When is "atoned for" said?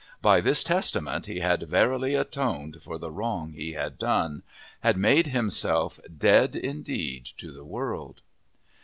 2.15-2.97